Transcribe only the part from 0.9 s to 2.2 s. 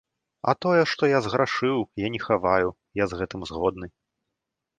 што я зграшыў, я